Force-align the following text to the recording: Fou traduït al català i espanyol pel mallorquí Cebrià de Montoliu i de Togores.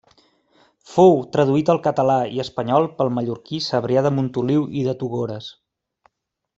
Fou 0.93 1.13
traduït 1.35 1.69
al 1.73 1.81
català 1.89 2.17
i 2.37 2.43
espanyol 2.45 2.89
pel 2.97 3.13
mallorquí 3.19 3.63
Cebrià 3.69 4.07
de 4.09 4.15
Montoliu 4.19 4.69
i 4.83 4.91
de 4.91 5.01
Togores. 5.05 5.57